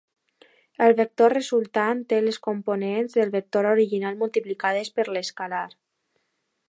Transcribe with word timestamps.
El 0.85 0.93
vector 0.99 1.33
resultant 1.37 2.01
té 2.13 2.19
les 2.23 2.41
components 2.47 3.13
del 3.19 3.35
vector 3.37 3.69
original 3.75 4.19
multiplicades 4.23 4.91
per 4.97 5.07
l'escalar. 5.13 5.65